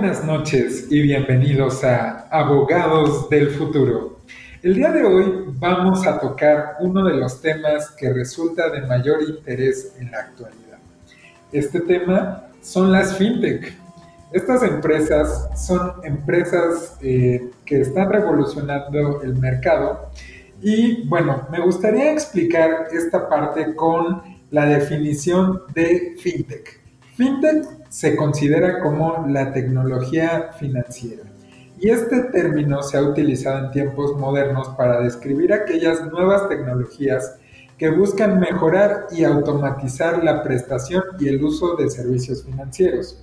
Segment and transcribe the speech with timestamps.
[0.00, 4.20] Buenas noches y bienvenidos a Abogados del Futuro.
[4.62, 9.24] El día de hoy vamos a tocar uno de los temas que resulta de mayor
[9.24, 10.78] interés en la actualidad.
[11.50, 13.76] Este tema son las fintech.
[14.30, 20.12] Estas empresas son empresas eh, que están revolucionando el mercado
[20.62, 24.22] y bueno, me gustaría explicar esta parte con
[24.52, 26.77] la definición de fintech.
[27.18, 31.24] Fintech se considera como la tecnología financiera
[31.80, 37.36] y este término se ha utilizado en tiempos modernos para describir aquellas nuevas tecnologías
[37.76, 43.20] que buscan mejorar y automatizar la prestación y el uso de servicios financieros.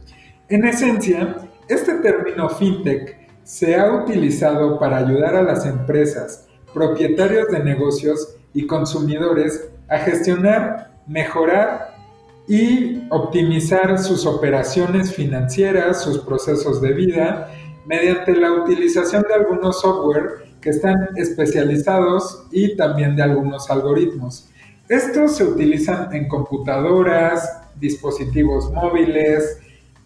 [0.50, 1.38] En esencia,
[1.70, 8.68] este término fintech se ha utilizado para ayudar a las empresas, propietarios de negocios y
[8.68, 11.95] consumidores a gestionar, mejorar
[12.48, 17.52] y optimizar sus operaciones financieras, sus procesos de vida,
[17.86, 24.50] mediante la utilización de algunos software que están especializados y también de algunos algoritmos.
[24.90, 29.60] Estos se utilizan en computadoras, dispositivos móviles,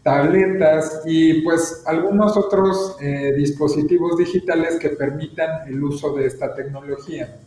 [0.03, 7.37] tabletas y pues algunos otros eh, dispositivos digitales que permitan el uso de esta tecnología.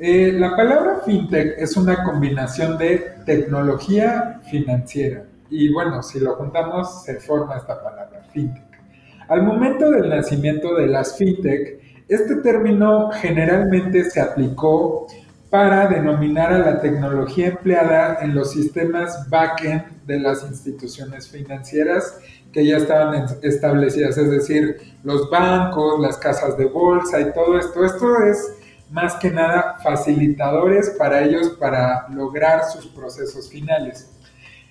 [0.00, 7.02] Eh, la palabra fintech es una combinación de tecnología financiera y bueno, si lo juntamos
[7.02, 8.62] se forma esta palabra, fintech.
[9.26, 15.08] Al momento del nacimiento de las fintech, este término generalmente se aplicó
[15.50, 22.20] para denominar a la tecnología empleada en los sistemas backend de las instituciones financieras
[22.52, 27.84] que ya estaban establecidas, es decir, los bancos, las casas de bolsa y todo esto.
[27.84, 28.57] Esto es
[28.90, 34.10] más que nada facilitadores para ellos para lograr sus procesos finales.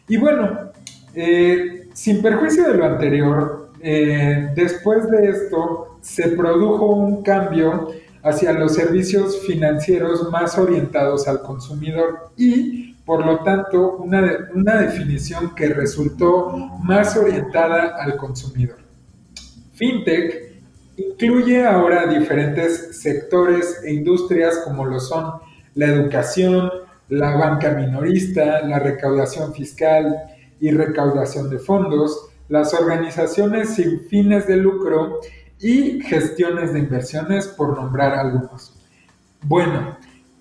[0.07, 0.71] Y bueno,
[1.13, 7.91] eh, sin perjuicio de lo anterior, eh, después de esto se produjo un cambio
[8.23, 15.55] hacia los servicios financieros más orientados al consumidor y, por lo tanto, una, una definición
[15.55, 16.49] que resultó
[16.83, 18.77] más orientada al consumidor.
[19.73, 20.46] FinTech
[20.97, 25.31] Incluye ahora diferentes sectores e industrias como lo son
[25.75, 26.71] la educación,
[27.09, 30.15] la banca minorista, la recaudación fiscal
[30.59, 35.19] y recaudación de fondos, las organizaciones sin fines de lucro
[35.59, 38.73] y gestiones de inversiones, por nombrar algunos.
[39.43, 39.97] Bueno,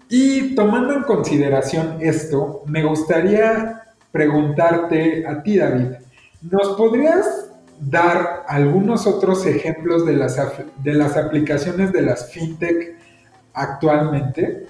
[0.09, 5.97] y tomando en consideración esto, me gustaría preguntarte a ti, David,
[6.41, 7.46] ¿nos podrías
[7.81, 10.37] dar algunos otros ejemplos de las,
[10.82, 12.97] de las aplicaciones de las fintech
[13.53, 14.69] actualmente?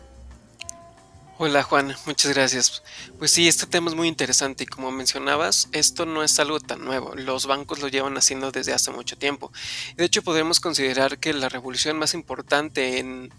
[1.38, 2.82] Hola Juan, muchas gracias.
[3.18, 6.82] Pues sí, este tema es muy interesante y como mencionabas, esto no es algo tan
[6.82, 7.14] nuevo.
[7.14, 9.52] Los bancos lo llevan haciendo desde hace mucho tiempo.
[9.96, 13.30] De hecho, podemos considerar que la revolución más importante en,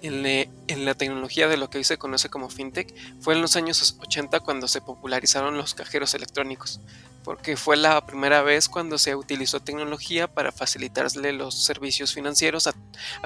[0.00, 3.94] en, la tecnología de lo que hoy se conoce como fintech fue en los años
[4.00, 6.80] 80 cuando se popularizaron los cajeros electrónicos
[7.24, 12.74] porque fue la primera vez cuando se utilizó tecnología para facilitarle los servicios financieros a,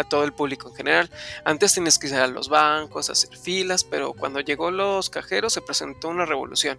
[0.04, 1.10] todo el público en general.
[1.44, 5.60] Antes tenías que ir a los bancos, hacer filas, pero cuando llegó los cajeros se
[5.60, 6.78] presentó una revolución.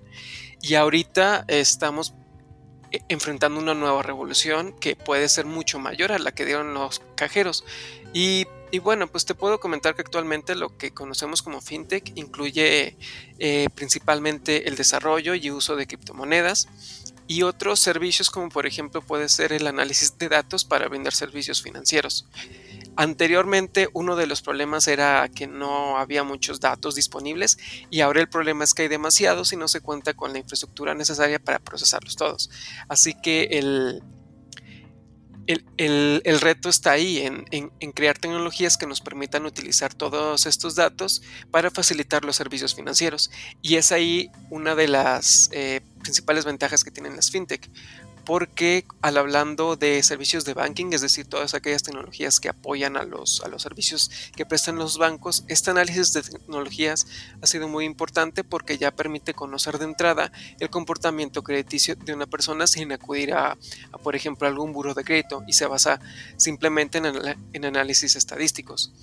[0.62, 2.14] Y ahorita estamos
[2.92, 7.02] e, enfrentando una nueva revolución que puede ser mucho mayor a la que dieron los
[7.16, 7.66] cajeros.
[8.14, 8.48] Y,
[8.78, 12.96] bueno, pues te puedo comentar que actualmente lo que conocemos como fintech incluye
[13.40, 16.68] eh, principalmente el desarrollo y uso de criptomonedas,
[17.30, 21.62] y otros servicios como por ejemplo puede ser el análisis de datos para brindar servicios
[21.62, 22.28] financieros.
[22.96, 27.60] Anteriormente uno de los problemas era que no había muchos datos disponibles
[27.92, 30.96] y ahora el problema es que hay demasiados y no se cuenta con la infraestructura
[30.96, 32.50] necesaria para procesarlos todos.
[32.88, 34.02] Así que el,
[35.78, 41.72] el, reto está ahí en, crear tecnologías que nos permitan utilizar todos estos datos para
[41.72, 43.32] facilitar los servicios financieros.
[43.62, 47.68] Y es ahí una de las eh, principales ventajas que tienen las fintech
[48.30, 53.04] porque al hablando de servicios de banking, es decir, todas aquellas tecnologías que apoyan a
[53.04, 57.08] los, a los servicios que prestan los bancos, este análisis de tecnologías
[57.42, 62.28] ha sido muy importante porque ya permite conocer de entrada el comportamiento crediticio de una
[62.28, 63.58] persona sin acudir a,
[64.04, 66.00] por ejemplo, algún buro de crédito y se basa
[66.38, 68.94] simplemente en, análisis estadísticos.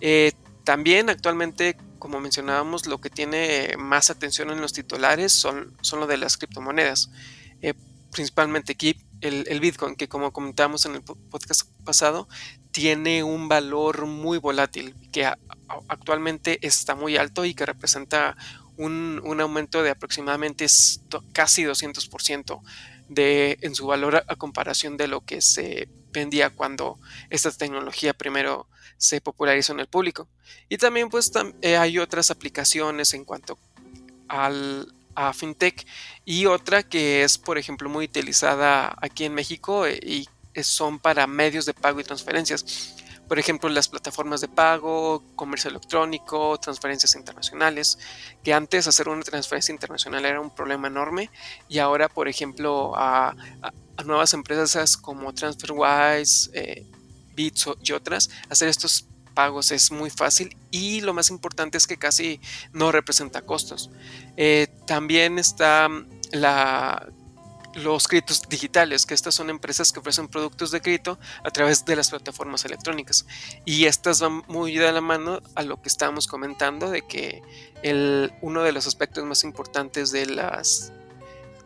[0.00, 0.32] Eh,
[0.64, 6.08] también actualmente, como mencionábamos, lo que tiene más atención en los titulares son, son lo
[6.08, 7.08] de las criptomonedas.
[8.14, 12.28] Principalmente aquí el, Bitcoin, que como comentamos en el podcast pasado,
[12.70, 15.26] tiene un valor muy volátil, que
[15.88, 18.36] actualmente está muy alto y que representa
[18.76, 20.66] un, aumento de aproximadamente
[21.32, 22.62] casi 200%
[23.08, 27.00] de, en su valor a, comparación de lo que se vendía cuando
[27.30, 30.28] esta tecnología primero se popularizó en el público.
[30.68, 31.32] Y también pues
[31.62, 33.58] eh, hay otras aplicaciones en cuanto
[34.28, 35.86] al, a fintech.
[36.24, 40.28] Y otra que es por ejemplo muy utilizada aquí en México eh, y
[40.62, 42.94] son para medios de pago y transferencias.
[43.28, 47.98] Por ejemplo, las plataformas de pago, comercio electrónico, transferencias internacionales,
[48.42, 51.30] que antes hacer una transferencia internacional era un problema enorme.
[51.68, 53.34] Y ahora, por ejemplo, a,
[54.04, 56.86] nuevas empresas como TransferWise, eh,
[57.34, 61.96] Bits y otras, hacer estos pagos es muy fácil y lo más importante es que
[61.96, 62.40] casi
[62.72, 63.90] no representa costos.
[64.36, 65.88] Eh, también está
[66.32, 67.06] la
[67.74, 71.96] los créditos digitales, que estas son empresas que ofrecen productos de crédito a través de
[71.96, 73.26] las plataformas electrónicas.
[73.64, 77.42] Y estas van muy de la mano a lo que estábamos comentando, de que
[77.82, 80.92] el, uno de los aspectos más importantes de las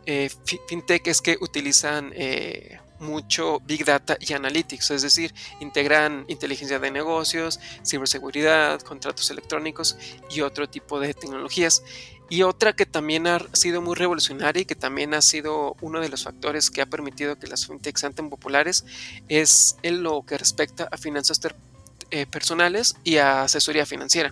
[0.05, 0.29] eh,
[0.67, 6.91] fintech es que utilizan eh, mucho Big Data y Analytics, es decir, integran inteligencia de
[6.91, 9.97] negocios, ciberseguridad, contratos electrónicos
[10.29, 11.83] y otro tipo de tecnologías.
[12.31, 16.09] Y otra que también ha sido muy revolucionaria y que también ha sido uno de
[16.09, 18.85] los factores que ha permitido que las fintechs sean tan populares
[19.27, 21.39] es en lo que respecta a finanzas
[22.11, 24.31] eh, personales y a asesoría financiera.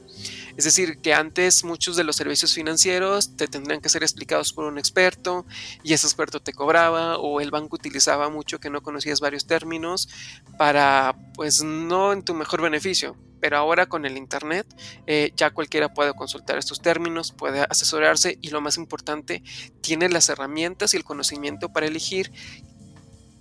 [0.58, 4.66] Es decir, que antes muchos de los servicios financieros te tendrían que ser explicados por
[4.66, 5.46] un experto
[5.84, 10.10] y ese experto te cobraba o el banco utilizaba mucho que no conocías varios términos
[10.58, 14.66] para, pues no en tu mejor beneficio, pero ahora con el Internet
[15.06, 19.44] eh, ya cualquiera puede consultar estos términos, puede asesorarse y lo más importante,
[19.82, 22.32] tiene las herramientas y el conocimiento para elegir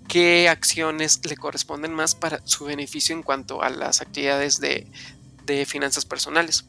[0.06, 4.86] qué acciones le corresponden más para su beneficio en cuanto a las actividades de,
[5.46, 6.66] de finanzas personales.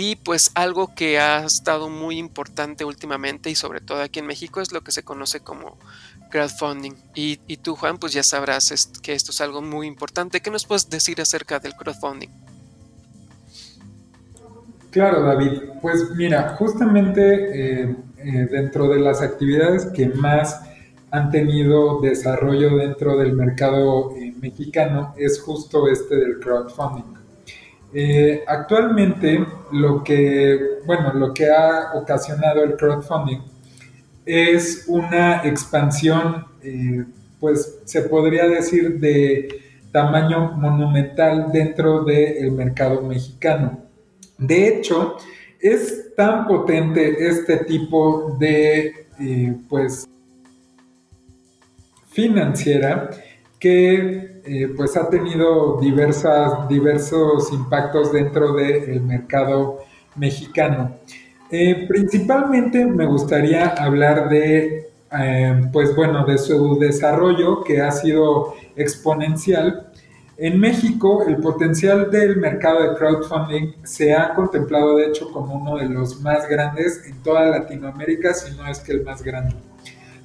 [0.00, 4.60] Y pues algo que ha estado muy importante últimamente y sobre todo aquí en México
[4.60, 5.76] es lo que se conoce como
[6.30, 6.92] crowdfunding.
[7.16, 10.40] Y, tú, Juan, pues ya sabrás que esto es algo muy importante.
[10.40, 12.28] ¿Qué nos puedes decir acerca del crowdfunding?
[14.92, 15.62] Claro, David.
[15.82, 20.60] Pues mira, justamente eh, eh, dentro de las actividades que más
[21.10, 27.17] han tenido desarrollo dentro del mercado eh, mexicano es justo este del crowdfunding.
[28.46, 33.40] Actualmente lo que, bueno, lo que ha ocasionado el crowdfunding
[34.28, 37.04] es una expansión, eh,
[37.40, 39.48] pues se podría decir de
[39.90, 43.84] tamaño monumental dentro del mercado mexicano.
[44.36, 45.16] De hecho,
[45.60, 50.06] es tan potente este tipo de, eh, pues,
[52.10, 53.10] financiera
[53.58, 59.80] que eh, pues ha tenido diversas, diversos impactos dentro del mercado
[60.16, 60.96] mexicano.
[61.50, 68.54] Eh, principalmente me gustaría hablar de, eh, pues bueno, de su desarrollo que ha sido
[68.76, 69.90] exponencial.
[70.36, 75.76] En México, el potencial del mercado de crowdfunding se ha contemplado, de hecho, como uno
[75.78, 79.56] de los más grandes en toda Latinoamérica, si no es que el más grande.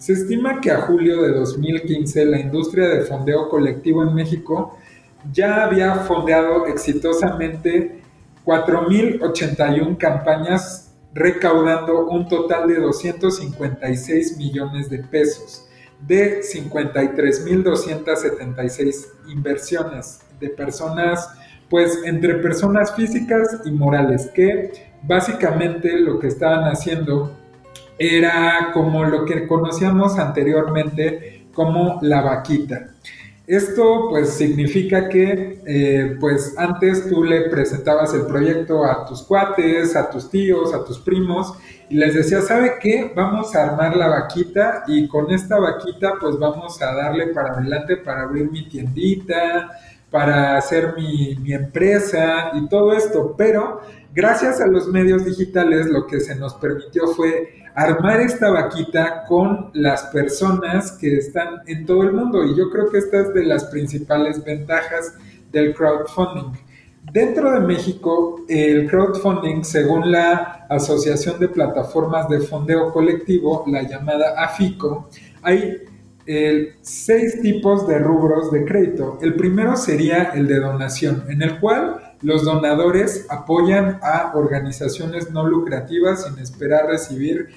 [0.04, 4.78] Se estima que a julio de 2015 la industria de fondeo colectivo en México
[5.32, 8.02] ya había fondeado exitosamente
[8.44, 15.70] 4.081 campañas recaudando un total de 256 millones de pesos
[16.06, 21.30] de 53.276 inversiones de personas,
[21.70, 24.74] pues entre personas físicas y morales, que
[25.04, 27.42] básicamente lo que estaban haciendo
[27.98, 32.90] era como lo que conocíamos anteriormente como la vaquita.
[33.46, 39.98] Esto pues significa que eh, pues antes tú le presentabas el proyecto a tus cuates,
[39.98, 41.54] a tus tíos, a tus primos
[41.90, 43.12] y les decías, ¿sabe qué?
[43.14, 47.98] Vamos a armar la vaquita y con esta vaquita pues vamos a darle para adelante
[47.98, 49.72] para abrir mi tiendita,
[50.10, 53.36] para hacer mi, mi empresa y todo esto.
[53.38, 53.82] Pero
[54.14, 59.72] gracias a los medios digitales lo que se nos permitió fue armar esta vaquita con
[59.74, 62.44] las personas que están en todo el mundo.
[62.44, 65.15] Y yo creo que esta es de las principales ventajas
[65.51, 66.51] del crowdfunding.
[67.12, 74.42] Dentro de México, el crowdfunding, según la Asociación de Plataformas de Fondeo Colectivo, la llamada
[74.42, 75.10] AFICO,
[75.42, 75.80] hay
[76.82, 79.20] seis tipos de rubros de crédito.
[79.22, 85.46] El primero sería el de donación, en el cual los donadores apoyan a organizaciones no
[85.46, 87.50] lucrativas sin esperar recibir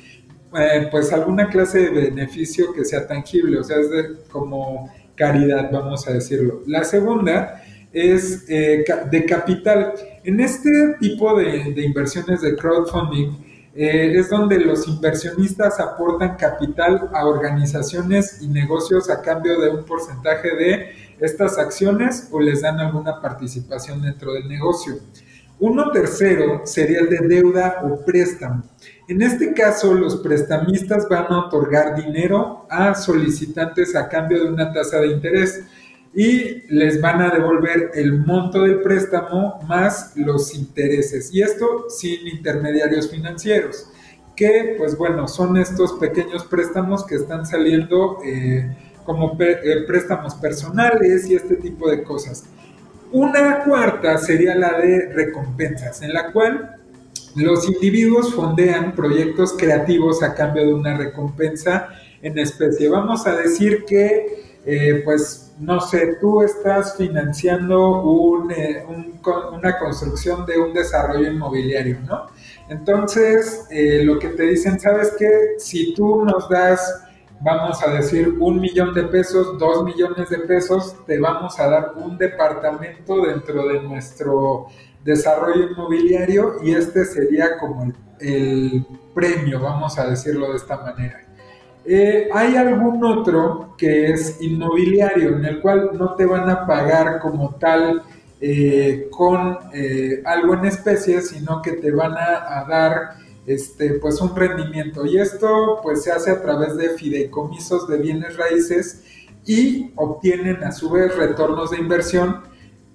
[0.59, 5.71] eh, pues alguna clase de beneficio que sea tangible, o sea, es de, como caridad,
[5.73, 6.63] vamos a decirlo.
[6.67, 9.95] La segunda es eh, de capital.
[10.25, 10.71] En este
[11.01, 18.49] tipo de, inversiones de crowdfunding, eh, es donde los inversionistas aportan capital a organizaciones y
[18.49, 24.33] negocios a cambio de un porcentaje de estas acciones o les dan alguna participación dentro
[24.33, 24.97] del negocio.
[25.59, 28.63] Uno tercero sería el de deuda o préstamo.
[29.09, 34.73] En este caso, los prestamistas van a otorgar dinero a solicitantes a cambio de una
[34.73, 35.65] tasa de interés
[36.15, 41.33] y les van a devolver el monto del préstamo más los intereses.
[41.33, 43.89] Y esto sin intermediarios financieros,
[44.35, 51.31] que pues bueno, son estos pequeños préstamos que están saliendo eh, como eh, préstamos personales
[51.31, 52.45] y este tipo de cosas.
[53.13, 56.77] Una cuarta sería la de recompensas, en la cual
[57.37, 61.89] los individuos fondean proyectos creativos a cambio de una recompensa
[62.23, 62.89] en especie.
[62.89, 68.85] Vamos a decir que, eh, pues, no sé, tú estás financiando eh,
[69.53, 72.27] una construcción de un desarrollo inmobiliario, ¿no?
[72.69, 75.55] Entonces, eh, lo que te dicen, ¿sabes qué?
[75.59, 77.06] Si tú nos das,
[77.41, 81.93] vamos a decir, un millón de pesos, dos millones de pesos, te vamos a dar
[81.97, 84.67] un departamento dentro de nuestro
[85.05, 91.23] desarrollo inmobiliario y este sería como el, premio, vamos a decirlo de esta manera.
[91.85, 97.21] Eh, hay algún otro que es inmobiliario, en el cual no te van a pagar
[97.21, 98.03] como tal
[98.41, 104.21] eh, con eh, algo en especie, sino que te van a, a, dar este, pues
[104.21, 105.07] un rendimiento.
[105.07, 109.05] Y esto pues se hace a través de fideicomisos de bienes raíces
[109.45, 112.43] y obtienen a su vez retornos de inversión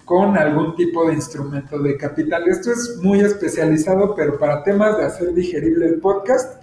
[0.04, 2.48] con algún tipo de instrumento de capital.
[2.48, 6.62] Esto es muy especializado, pero para temas de hacer digerible el podcast,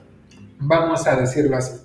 [0.60, 1.80] vamos a decirlo así.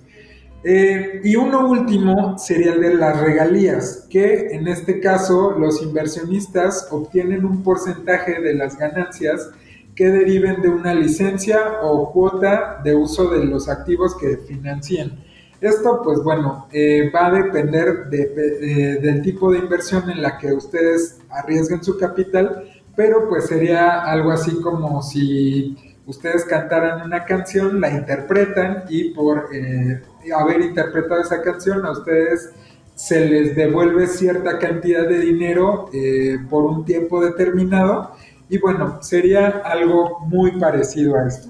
[0.63, 6.87] Eh, y uno último sería el de las regalías, que en este caso los inversionistas
[6.91, 9.51] obtienen un porcentaje de las ganancias
[9.95, 15.23] que deriven de una licencia o cuota de uso de los activos que financien.
[15.61, 21.19] Esto, pues bueno, eh, va a depender del tipo de inversión en la que ustedes
[21.29, 27.89] arriesguen su capital, pero pues sería algo así como si ustedes cantaran una canción, la
[27.89, 30.01] interpretan y por eh,
[30.37, 32.51] haber interpretado esa canción a ustedes
[32.95, 38.11] se les devuelve cierta cantidad de dinero eh, por un tiempo determinado
[38.49, 41.49] y bueno, sería algo muy parecido a esto.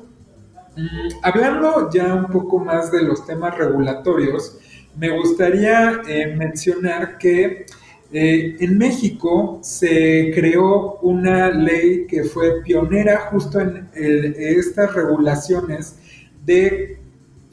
[0.78, 4.58] Mm, hablando ya un poco más de los temas regulatorios,
[4.98, 7.66] me gustaría eh, mencionar que
[8.12, 15.98] eh, en México se creó una ley que fue pionera justo en estas regulaciones
[16.46, 17.00] de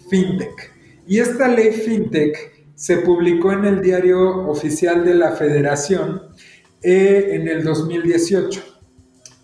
[0.08, 0.72] FinTech.
[1.06, 6.22] Y esta ley FinTech se publicó en el diario oficial de la Federación
[6.82, 8.71] eh, en el 2018.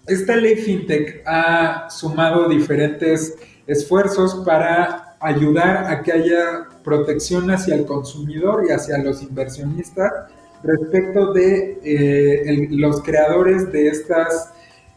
[0.08, 3.36] Esta ley FinTech ha sumado diferentes
[3.66, 10.10] esfuerzos para ayudar a que haya protección hacia el consumidor y hacia los inversionistas
[10.62, 14.50] respecto de eh, los creadores de estas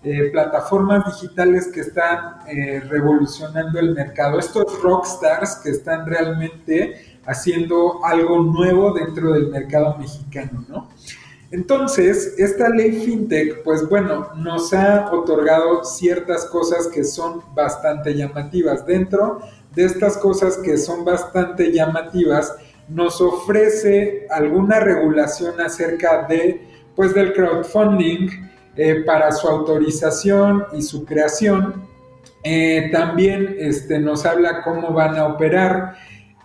[0.03, 4.39] eh, plataformas digitales que están eh, revolucionando el mercado.
[4.39, 10.89] Estos rockstars que están realmente haciendo algo nuevo dentro del mercado mexicano, ¿no?
[11.51, 18.85] Entonces, esta ley fintech, pues bueno, nos ha otorgado ciertas cosas que son bastante llamativas.
[18.85, 19.41] Dentro
[19.75, 22.55] de estas cosas que son bastante llamativas,
[22.87, 26.61] nos ofrece alguna regulación acerca de,
[26.95, 28.29] pues, del crowdfunding
[28.77, 31.85] eh, para su autorización y su creación.
[32.43, 35.95] Eh, también este, nos habla cómo van a operar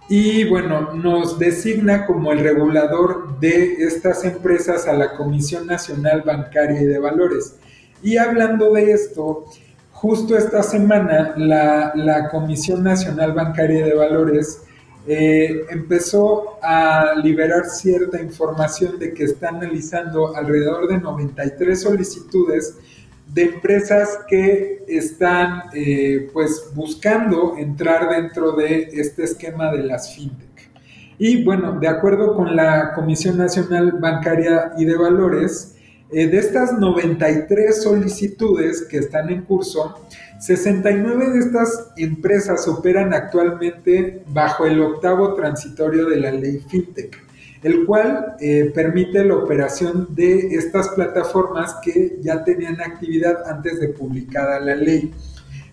[0.08, 6.80] y bueno, nos designa como el regulador de estas empresas a la Comisión Nacional Bancaria
[6.80, 7.56] y de Valores.
[8.02, 9.46] Y hablando de esto,
[9.90, 14.62] justo esta semana la, Comisión Nacional Bancaria y de Valores
[15.08, 22.76] eh, empezó a liberar cierta información de que está analizando alrededor de 93 solicitudes
[23.26, 30.70] de empresas que están eh, pues buscando entrar dentro de este esquema de las fintech.
[31.18, 35.74] Y bueno, de acuerdo con la Comisión Nacional Bancaria y de Valores,
[36.10, 40.06] eh, de estas 93 solicitudes que están en curso,
[40.38, 47.25] 69 de estas empresas operan actualmente bajo el octavo transitorio de la ley FinTech
[47.66, 53.88] el cual eh, permite la operación de estas plataformas que ya tenían actividad antes de
[53.88, 55.12] publicada la ley.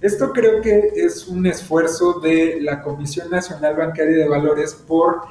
[0.01, 5.21] Esto creo que es un esfuerzo de la Comisión Nacional Bancaria de Valores por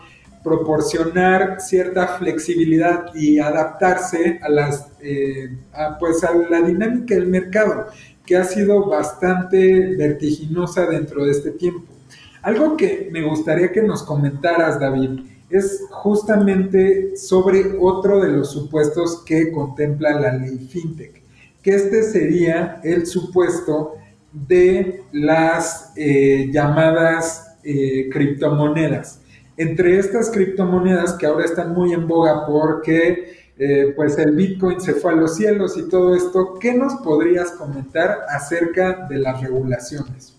[0.44, 5.50] proporcionar cierta flexibilidad y adaptarse a, las, eh,
[5.98, 7.88] pues a la dinámica del mercado,
[8.24, 11.92] que ha sido bastante vertiginosa dentro de este tiempo.
[12.40, 19.22] Algo que me gustaría que nos comentaras, David, es justamente sobre otro de los supuestos
[19.24, 21.22] que contempla la ley FinTech,
[21.62, 23.94] que este sería el supuesto
[24.32, 29.20] de las eh, llamadas eh, criptomonedas.
[29.58, 34.94] Entre estas criptomonedas que ahora están muy en boga porque eh, pues el Bitcoin se
[34.94, 40.34] fue a los cielos y todo esto, ¿qué nos podrías comentar acerca de las regulaciones?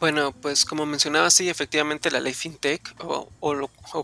[0.00, 3.28] Bueno, pues como mencionaba, sí, efectivamente la ley FinTech, o,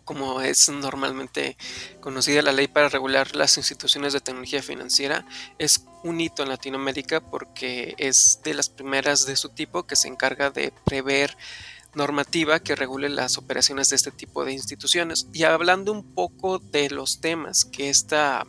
[0.05, 1.57] como es normalmente
[2.01, 5.25] conocida la ley para regular las instituciones de tecnología financiera,
[5.59, 10.09] es un hito en Latinoamérica porque es de las primeras de su tipo que se
[10.09, 11.35] encarga de prever
[11.95, 15.29] normativa que regule las operaciones de este tipo de instituciones.
[15.33, 18.47] Y hablando un poco de los temas que esta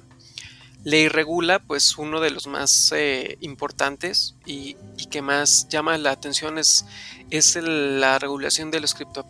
[0.87, 4.77] ley regula, pues uno de los más eh, importantes y,
[5.11, 6.85] que más llama la atención es,
[7.29, 9.25] es la regulación de los cripto,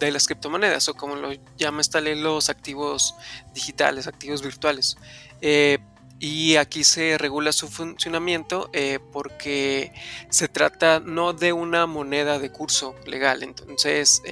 [0.00, 3.14] de las criptomonedas o como lo llama esta ley los activos
[3.54, 4.96] digitales, activos virtuales.
[5.42, 5.78] Eh,
[6.18, 9.92] y aquí se regula su funcionamiento eh, porque
[10.30, 14.22] se trata no de una moneda de curso legal, entonces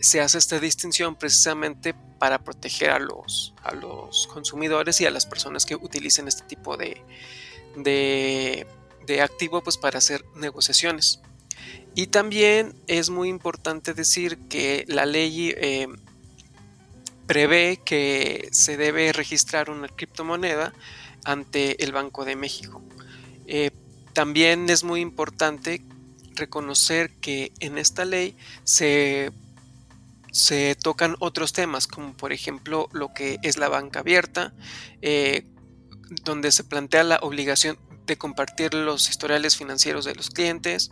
[0.00, 5.26] se hace esta distinción precisamente para proteger a los, a los consumidores y a las
[5.26, 7.02] personas que utilicen este tipo de,
[7.76, 8.66] de,
[9.22, 11.20] activo pues, para hacer negociaciones.
[11.94, 15.88] Y también es muy importante decir que la ley eh,
[17.26, 20.72] prevé que se debe registrar una criptomoneda
[21.24, 22.82] ante el Banco de México.
[23.46, 23.70] Eh,
[24.12, 25.82] también es muy importante
[26.34, 29.32] reconocer que en esta ley se
[30.32, 34.52] se tocan otros temas, como por ejemplo lo que es la banca abierta,
[35.02, 35.46] eh,
[36.24, 40.90] donde se plantea la obligación de compartir los historiales financieros de los clientes.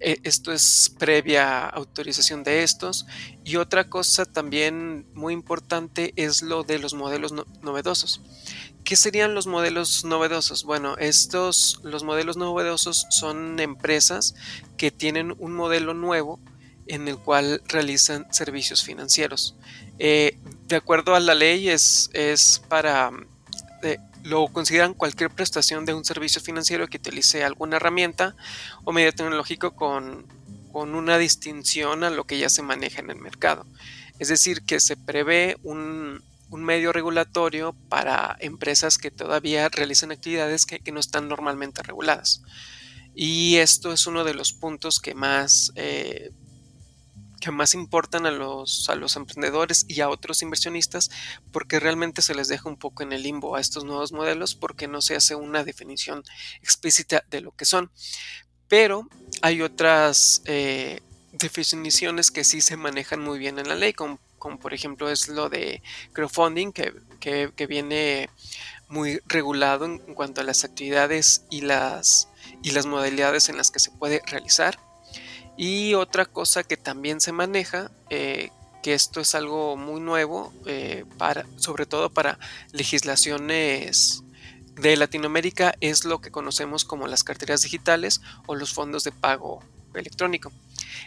[0.00, 3.06] Eh, esto es previa autorización de estos.
[3.44, 8.20] Y otra cosa también muy importante es lo de los modelos novedosos.
[8.84, 10.64] ¿Qué serían los modelos novedosos?
[10.64, 14.34] Bueno, estos, los modelos novedosos son empresas
[14.76, 16.40] que tienen un modelo nuevo
[16.86, 19.56] en el cual realizan servicios financieros.
[19.98, 23.10] Eh, de acuerdo a la ley es, es para,
[23.82, 28.34] eh, lo consideran cualquier prestación de un servicio financiero que utilice alguna herramienta
[28.84, 30.26] o medio tecnológico con,
[30.72, 33.64] con una distinción a lo que ya se maneja en el mercado.
[34.18, 40.66] Es decir, que se prevé un, un medio regulatorio para empresas que todavía realizan actividades
[40.66, 42.42] que, no están normalmente reguladas.
[43.14, 46.30] Y esto es uno de los puntos que más eh,
[47.40, 51.10] que más importan a los, a los emprendedores y a otros inversionistas
[51.52, 54.88] porque realmente se les deja un poco en el limbo a estos nuevos modelos porque
[54.88, 56.24] no se hace una definición
[56.62, 57.90] explícita de lo que son.
[58.68, 59.08] Pero
[59.42, 61.00] hay otras eh,
[61.32, 64.18] definiciones que sí se manejan muy bien en la ley, como,
[64.60, 68.30] por ejemplo es lo de crowdfunding, que, que, viene
[68.88, 72.28] muy regulado en, cuanto a las actividades y las,
[72.62, 74.78] y las modalidades en las que se puede realizar.
[75.56, 78.50] Y otra cosa que también se maneja, eh,
[78.82, 82.38] que esto es algo muy nuevo, eh, para, sobre todo para
[82.72, 84.22] legislaciones
[84.74, 89.62] de Latinoamérica, es lo que conocemos como las carteras digitales o los fondos de pago
[89.94, 90.52] electrónico.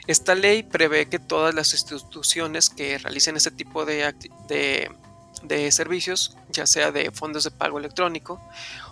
[0.08, 4.14] Esta ley prevé que todas las instituciones que realicen este tipo de,
[4.48, 4.92] de,
[5.44, 8.42] de, servicios, ya sea de fondos de pago electrónico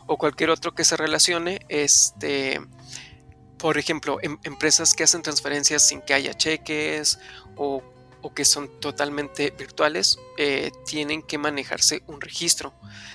[0.06, 2.62] o cualquier otro que se relacione, este,
[3.58, 7.20] por ejemplo, em, empresas que hacen transferencias sin que haya cheques
[7.56, 7.84] o,
[8.36, 12.74] que son totalmente virtuales, eh, tienen que manejarse un registro.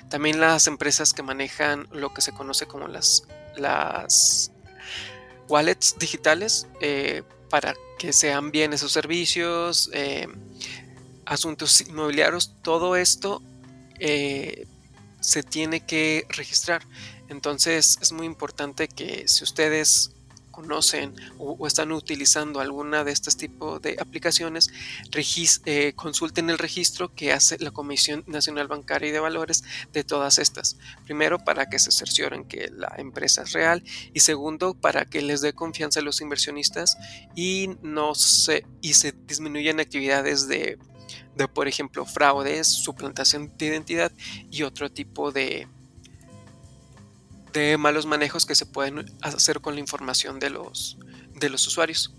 [0.08, 3.24] También las empresas que manejan lo que se conoce como las,
[3.54, 4.52] las
[5.48, 10.26] wallets digitales, eh, para que sean bien esos servicios, eh,
[11.26, 13.42] asuntos inmobiliarios, todo esto
[14.00, 16.86] se tiene que registrar.
[17.28, 20.10] Entonces es muy importante que si ustedes
[20.62, 24.70] conocen o, están utilizando alguna de estos tipos de aplicaciones,
[25.66, 30.38] eh, consulten el registro que hace la Comisión Nacional Bancaria y de Valores de todas
[30.38, 30.76] estas.
[31.04, 33.82] Primero, para que se cercioren que la empresa es real
[34.14, 36.96] y segundo, para que les dé confianza a los inversionistas
[37.34, 40.78] y no se, y se disminuyan actividades de,
[41.34, 44.12] de, por ejemplo, fraudes, suplantación de identidad
[44.50, 45.66] y otro tipo de,
[47.52, 50.98] de malos manejos que se pueden hacer con la información de los,
[51.38, 52.14] de los usuarios.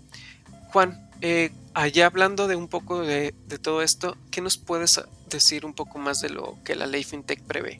[0.72, 5.72] Juan, eh, allá hablando de un poco de, todo esto, ¿qué nos puedes decir un
[5.72, 7.78] poco más de lo que la ley FinTech prevé?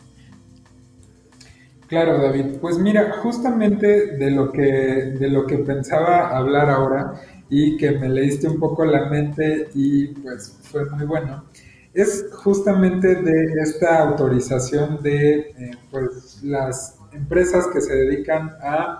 [1.88, 2.56] Claro, David.
[2.60, 8.08] Pues mira, justamente de lo que, de lo que pensaba hablar ahora y que me
[8.08, 11.44] leíste un poco la mente y pues fue muy bueno,
[11.92, 18.98] es justamente de esta autorización de eh, pues, las empresas que se dedican a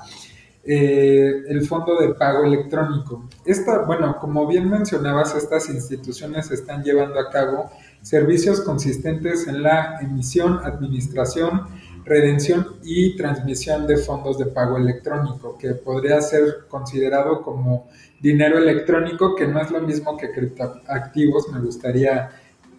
[0.67, 3.29] eh, el fondo de pago electrónico.
[3.45, 9.99] Esta, bueno, como bien mencionabas, estas instituciones están llevando a cabo servicios consistentes en la
[10.01, 11.67] emisión, administración,
[12.07, 17.89] redención y transmisión de fondos de pago electrónico, que podría ser considerado como
[18.21, 22.31] dinero electrónico, que no es lo mismo que criptoactivos, me gustaría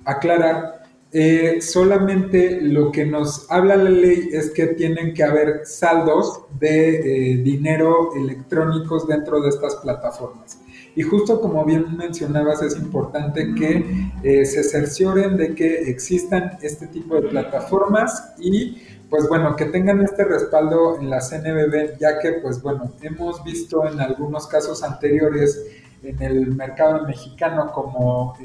[0.05, 0.84] aclarar.
[1.17, 6.97] Eh, solamente lo que nos habla la ley es que tienen que haber saldos de
[7.31, 10.59] eh, dinero electrónicos dentro de estas plataformas.
[10.93, 16.87] Y justo como bien mencionabas, es importante que eh, se cercioren de que existan este
[16.87, 22.33] tipo de plataformas y pues bueno, que tengan este respaldo en la CNBB, ya que
[22.41, 25.65] pues bueno, hemos visto en algunos casos anteriores
[26.03, 28.37] en el mercado mexicano como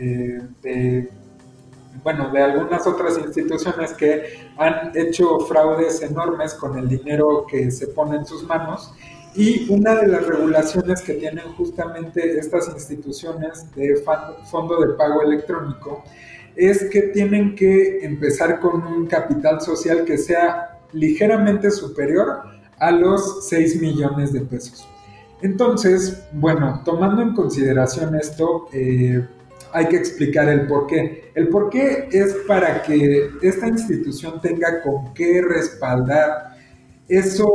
[0.62, 1.10] de,
[2.02, 7.88] bueno, de algunas otras instituciones que han hecho fraudes enormes con el dinero que se
[7.88, 8.92] pone en sus manos.
[9.34, 14.02] Y una de las regulaciones que tienen justamente estas instituciones de
[14.50, 16.02] fondo de pago electrónico
[16.56, 22.42] es que tienen que empezar con un capital social que sea ligeramente superior
[22.78, 24.86] a los 6 millones de pesos.
[25.42, 29.26] Entonces, bueno, tomando en consideración esto, eh,
[29.72, 31.30] hay que explicar el por qué.
[31.34, 36.56] El por qué es para que esta institución tenga con qué respaldar
[37.08, 37.48] eso,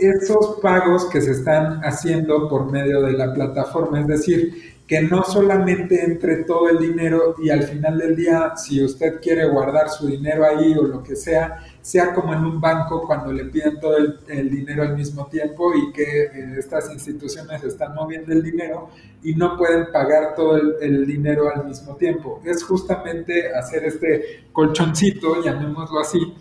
[0.00, 4.00] esos pagos que se están haciendo por medio de la plataforma.
[4.00, 8.82] Es decir, que no solamente entre todo el dinero y al final del día, si
[8.84, 13.06] usted quiere guardar su dinero ahí o lo que sea, sea como en un banco
[13.06, 17.94] cuando le piden todo el, dinero al mismo tiempo y que eh, estas instituciones están
[17.94, 18.90] moviendo el dinero
[19.22, 22.42] y no pueden pagar todo el, dinero al mismo tiempo.
[22.44, 26.34] Es justamente hacer este colchoncito, llamémoslo así,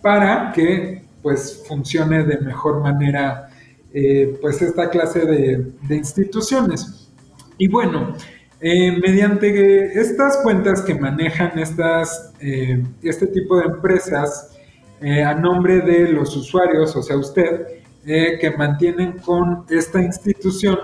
[0.00, 3.50] para que pues funcione de mejor manera
[3.92, 7.10] eh, pues esta clase de, instituciones.
[7.58, 8.14] Y bueno,
[8.60, 14.52] eh, mediante estas cuentas que manejan estas, este tipo de empresas
[15.02, 17.66] eh, a nombre de los usuarios, o sea, usted,
[18.04, 20.76] que mantienen con esta institución,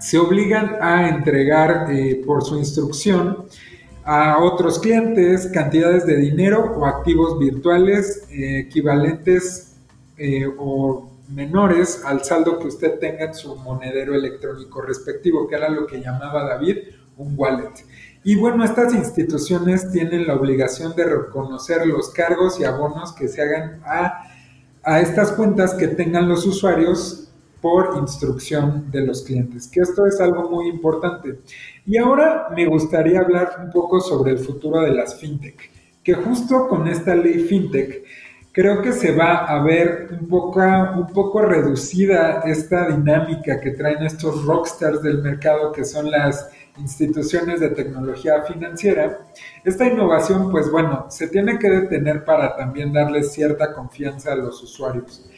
[0.00, 1.86] se obligan a entregar
[2.24, 3.44] por su instrucción
[4.04, 9.76] a otros clientes cantidades de dinero o activos virtuales equivalentes
[10.56, 15.86] o menores al saldo que usted tenga en su monedero electrónico respectivo, que era lo
[15.86, 16.78] que llamaba David
[17.16, 17.72] un wallet.
[18.22, 23.40] Y bueno, estas instituciones tienen la obligación de reconocer los cargos y abonos que se
[23.40, 24.24] hagan a,
[24.82, 27.28] a estas cuentas que tengan los usuarios
[27.62, 31.40] por instrucción de los clientes, que esto es algo muy importante.
[31.86, 35.70] Y ahora me gustaría hablar un poco sobre el futuro de las fintech,
[36.02, 38.04] que justo con esta ley fintech
[38.52, 44.04] creo que se va a ver un poco, un poco reducida esta dinámica que traen
[44.04, 49.20] estos rockstars del mercado que son las instituciones de tecnología financiera.
[49.64, 54.62] Esta innovación, pues bueno, se tiene que detener para también darles cierta confianza a los
[54.62, 55.28] usuarios.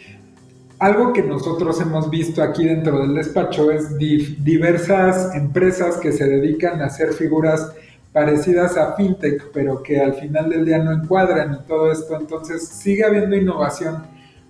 [0.79, 6.81] Algo que nosotros hemos visto aquí dentro del despacho es diversas empresas que se dedican
[6.81, 7.73] a hacer figuras
[8.13, 12.17] parecidas a fintech, pero que al final del día no encuadran y todo esto.
[12.17, 14.05] Entonces sigue habiendo innovación,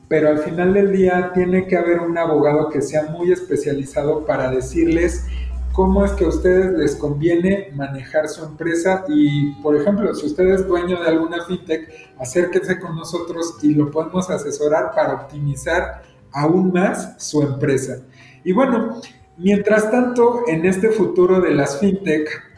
[0.08, 4.50] pero al final del día tiene que haber un abogado que sea muy especializado para
[4.50, 5.26] decirles
[5.72, 10.46] cómo es que a ustedes les conviene manejar su empresa y, por ejemplo, si usted
[10.48, 16.72] es dueño de alguna fintech, acérquese con nosotros y lo podemos asesorar para optimizar aún
[16.72, 18.02] más su empresa.
[18.44, 19.00] Y bueno,
[19.38, 22.51] mientras tanto, en este futuro de las fintech,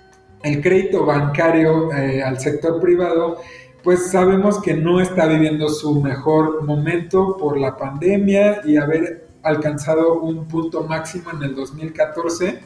[0.44, 3.38] el crédito bancario eh, al sector privado,
[3.82, 10.20] pues sabemos que no está viviendo su mejor momento por la pandemia y haber alcanzado
[10.20, 12.60] un punto máximo en el 2014.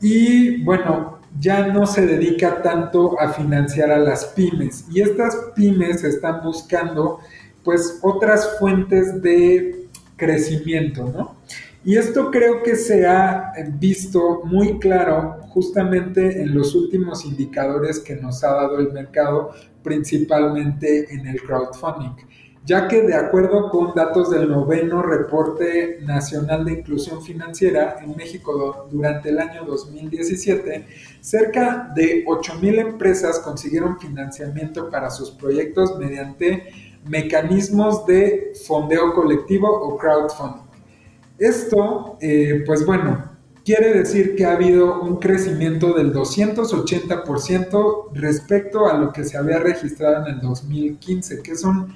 [0.00, 4.86] Y bueno, ya no se dedica tanto a financiar a las pymes.
[4.90, 7.20] Y estas pymes están buscando
[7.64, 11.36] pues otras fuentes de crecimiento, ¿no?
[11.84, 18.16] Y esto creo que se ha visto muy claro justamente en los últimos indicadores que
[18.16, 19.50] nos ha dado el mercado,
[19.82, 22.14] principalmente en el crowdfunding,
[22.64, 28.88] ya que de acuerdo con datos del noveno reporte nacional de inclusión financiera en México
[28.90, 30.86] durante el año 2017,
[31.20, 36.68] cerca de 8.000 empresas consiguieron financiamiento para sus proyectos mediante
[37.06, 40.68] mecanismos de fondeo colectivo o crowdfunding.
[41.38, 43.37] Esto, eh, pues bueno,
[43.68, 49.58] quiere decir que ha habido un crecimiento del 280% respecto a lo que se había
[49.58, 51.92] registrado en el 2015, que es un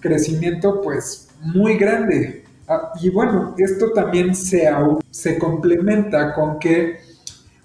[0.00, 2.44] crecimiento pues muy grande.
[2.68, 4.68] Ah, y bueno, esto también se,
[5.10, 6.98] se complementa con que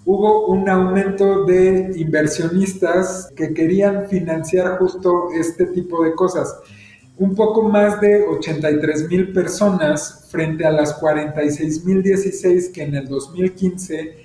[0.06, 6.56] hubo un aumento de inversionistas que querían financiar justo este tipo de cosas.
[7.20, 12.94] Un poco más de 83 mil personas frente a las 46 mil 16 que en
[12.94, 14.24] el 2015.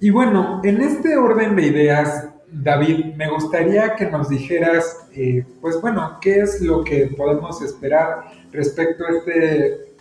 [0.00, 5.80] Y bueno, en este orden de ideas, David, me gustaría que nos dijeras, eh, pues
[5.80, 9.94] bueno, qué es lo que podemos esperar respecto a este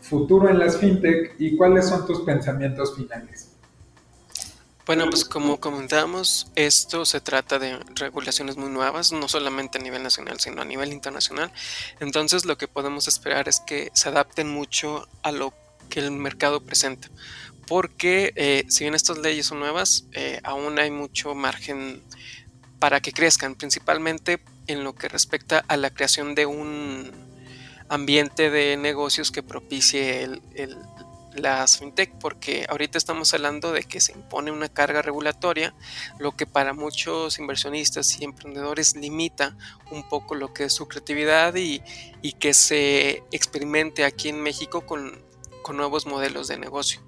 [0.00, 3.53] futuro en las fintech y cuáles son tus pensamientos finales.
[4.86, 10.02] Bueno, pues como comentábamos, esto se trata de regulaciones muy nuevas, no solamente a nivel
[10.02, 11.50] nacional, sino a nivel internacional.
[12.00, 15.54] Entonces lo que podemos esperar es que se adapten mucho a lo
[15.88, 17.08] que el mercado presenta
[17.66, 22.02] porque eh, si bien estas leyes son nuevas, eh, aún hay mucho margen
[22.78, 27.10] para que crezcan, principalmente en lo que respecta a la creación de un
[27.88, 30.76] ambiente de negocios que propicie el,
[31.34, 35.74] las fintech, porque ahorita estamos hablando de que se impone una carga regulatoria,
[36.18, 39.56] lo que para muchos inversionistas y emprendedores limita
[39.90, 41.82] un poco lo que es su creatividad y,
[42.22, 45.22] y que se experimente aquí en México con,
[45.62, 47.00] con nuevos modelos de negocio.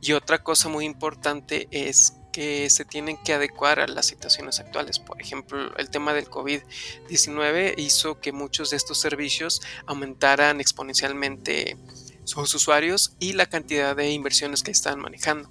[0.00, 4.98] Y otra cosa muy importante es que se tienen que adecuar a las situaciones actuales.
[4.98, 11.78] Por ejemplo, el tema del COVID-19 hizo que muchos de estos servicios aumentaran exponencialmente
[12.26, 15.50] sus usuarios y la cantidad de inversiones que están manejando.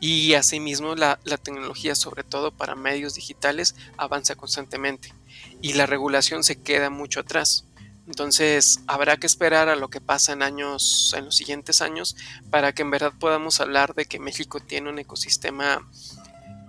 [0.00, 5.12] Y asimismo la, la tecnología, sobre todo para medios digitales, avanza constantemente
[5.60, 7.66] y la regulación se queda mucho atrás.
[8.06, 12.16] Entonces habrá que esperar a lo que pasa en años, en los siguientes años,
[12.50, 15.80] para que en verdad podamos hablar de que México tiene un ecosistema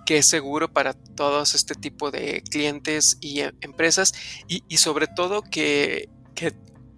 [0.06, 4.14] que es seguro para todos este tipo de clientes y eh, empresas
[4.48, 6.08] y, sobre todo que,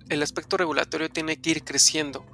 [0.09, 2.25] el aspecto regulatorio tiene que ir creciendo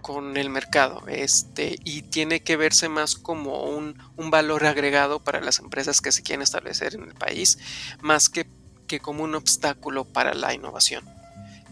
[0.00, 5.58] con el mercado este, y tiene que verse más como un, valor agregado para las
[5.58, 7.58] empresas que se quieren establecer en el país,
[8.00, 8.46] más que,
[8.86, 11.04] que como un obstáculo para la innovación.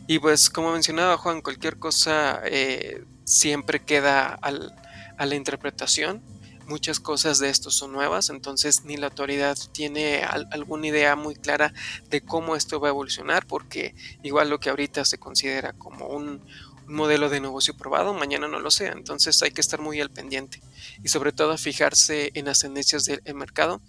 [0.08, 6.22] Y pues como mencionaba Juan, cualquier cosa eh, siempre queda a la interpretación.
[6.66, 11.72] Muchas cosas de esto son nuevas, entonces ni la autoridad tiene alguna idea muy clara
[12.10, 16.42] de cómo esto va a evolucionar, porque igual lo que ahorita se considera como un,
[16.88, 18.92] modelo de negocio probado, mañana no lo sea.
[18.92, 20.60] Entonces hay que estar muy al pendiente
[21.02, 23.80] y sobre todo fijarse en las tendencias del mercado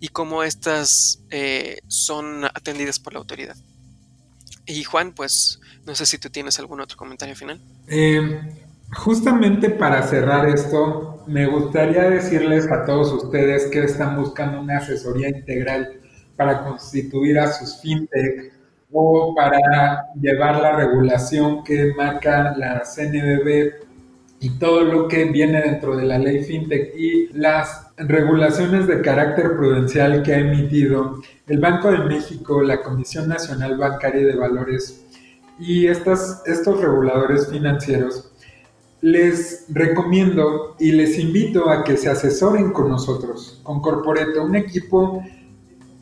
[0.00, 3.56] y cómo estas eh, son atendidas por la autoridad.
[4.66, 7.60] Y Juan, pues no sé si tú tienes algún otro comentario final.
[7.86, 8.40] Eh,
[8.92, 15.28] justamente para cerrar esto, me gustaría decirles a todos ustedes que están buscando una asesoría
[15.28, 16.00] integral
[16.36, 18.53] para constituir a sus fintech
[18.92, 23.84] o para llevar la regulación que marca la CNBB
[24.40, 29.56] y todo lo que viene dentro de la ley fintech y las regulaciones de carácter
[29.56, 35.06] prudencial que ha emitido el Banco de México, la Comisión Nacional Bancaria de Valores
[35.58, 38.32] y estas, estos reguladores financieros,
[39.00, 45.22] les recomiendo y les invito a que se asesoren con nosotros, con Corporeto, un equipo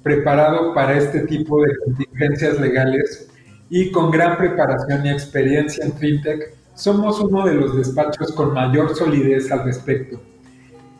[0.02, 3.28] preparado para este tipo de contingencias legales
[3.70, 6.54] y con gran preparación y experiencia en FinTech.
[6.74, 10.20] Somos uno de los despachos con mayor solidez al respecto